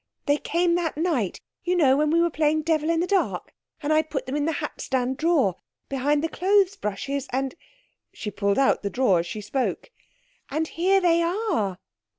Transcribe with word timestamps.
they 0.25 0.37
came 0.37 0.73
that 0.73 0.97
night—you 0.97 1.75
know, 1.75 1.95
when 1.95 2.09
we 2.09 2.19
were 2.19 2.31
playing 2.31 2.63
'devil 2.63 2.89
in 2.89 3.01
the 3.01 3.05
dark'—and 3.05 3.93
I 3.93 4.01
put 4.01 4.25
them 4.25 4.35
in 4.35 4.45
the 4.45 4.53
hat 4.53 4.81
stand 4.81 5.15
drawer, 5.17 5.57
behind 5.89 6.23
the 6.23 6.27
clothes 6.27 6.75
brushes 6.75 7.27
and"—she 7.31 8.31
pulled 8.31 8.57
out 8.57 8.81
the 8.81 8.89
drawer 8.89 9.19
as 9.19 9.27
she 9.27 9.41
spoke—"and 9.41 10.69
here 10.69 10.99
they 10.99 11.21
are!" 11.21 11.77